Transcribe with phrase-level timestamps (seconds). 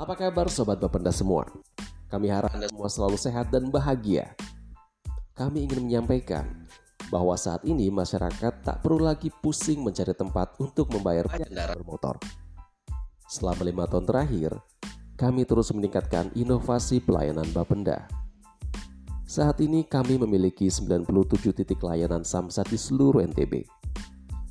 [0.00, 1.44] Apa kabar Sobat Bapenda semua?
[2.08, 4.32] Kami harap Anda semua selalu sehat dan bahagia.
[5.36, 6.48] Kami ingin menyampaikan
[7.12, 12.16] bahwa saat ini masyarakat tak perlu lagi pusing mencari tempat untuk membayar pajak kendaraan bermotor.
[13.28, 14.56] Selama lima tahun terakhir,
[15.20, 18.08] kami terus meningkatkan inovasi pelayanan Bapenda.
[19.28, 21.12] Saat ini kami memiliki 97
[21.52, 23.68] titik layanan Samsat di seluruh NTB.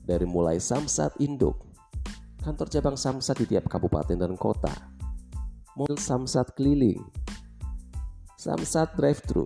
[0.06, 1.58] Dari mulai Samsat Induk,
[2.46, 4.99] kantor cabang Samsat di tiap kabupaten dan kota,
[5.76, 7.04] mobil Samsat keliling,
[8.40, 9.46] Samsat drive-thru,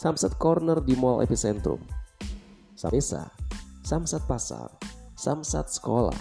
[0.00, 1.84] Samsat corner di Mall Epicentrum,
[2.74, 3.28] Samesa,
[3.84, 4.70] Samsat pasar,
[5.14, 6.16] Samsat sekolah.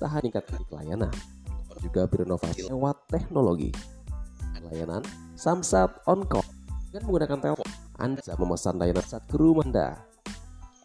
[0.00, 1.12] Tak hanya meningkatkan pelayanan,
[1.80, 3.72] juga berinovasi lewat teknologi.
[4.70, 5.02] Layanan
[5.34, 6.46] Samsat on call
[6.92, 7.66] dengan menggunakan telepon.
[7.98, 9.98] Anda bisa memesan layanan saat ke rumah Anda.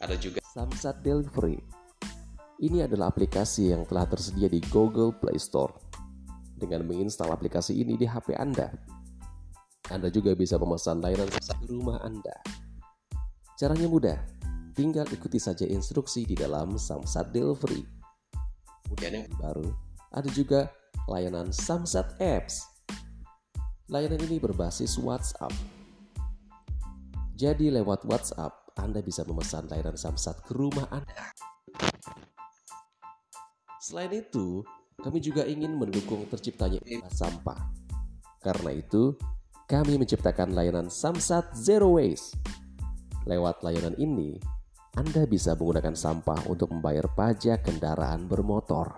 [0.02, 1.62] Ada juga Samsat Delivery.
[2.56, 5.76] Ini adalah aplikasi yang telah tersedia di Google Play Store.
[6.56, 8.72] Dengan menginstal aplikasi ini di HP Anda,
[9.92, 12.32] Anda juga bisa memesan layanan ke rumah Anda.
[13.60, 14.18] Caranya mudah,
[14.72, 17.84] tinggal ikuti saja instruksi di dalam Samsat Delivery.
[18.88, 19.68] Kemudian yang baru,
[20.16, 20.72] ada juga
[21.12, 22.76] layanan Samsat Apps
[23.86, 25.54] Layanan ini berbasis WhatsApp.
[27.38, 31.30] Jadi lewat WhatsApp, Anda bisa memesan layanan Samsat ke rumah Anda.
[33.86, 34.66] Selain itu,
[34.98, 37.70] kami juga ingin mendukung terciptanya sampah.
[38.42, 39.14] Karena itu,
[39.70, 42.34] kami menciptakan layanan Samsat Zero Waste.
[43.30, 44.42] Lewat layanan ini,
[44.98, 48.98] Anda bisa menggunakan sampah untuk membayar pajak kendaraan bermotor.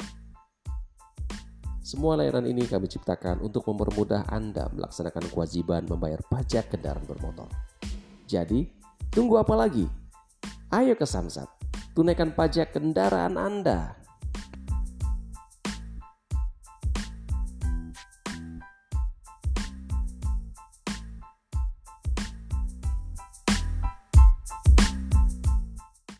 [1.84, 7.52] Semua layanan ini kami ciptakan untuk mempermudah Anda melaksanakan kewajiban membayar pajak kendaraan bermotor.
[8.24, 8.64] Jadi,
[9.12, 9.84] tunggu apa lagi?
[10.72, 11.52] Ayo ke Samsat,
[11.92, 14.06] tunaikan pajak kendaraan Anda.